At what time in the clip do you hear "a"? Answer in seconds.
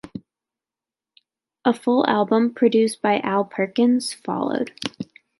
1.63-1.75